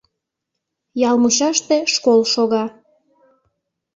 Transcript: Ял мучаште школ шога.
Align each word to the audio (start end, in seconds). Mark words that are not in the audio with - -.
Ял 1.07 1.15
мучаште 1.21 1.77
школ 1.93 2.19
шога. 2.33 2.65